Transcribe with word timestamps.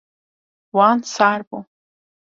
Wan 0.75 0.99
sar 1.13 1.39
bû. 1.49 1.59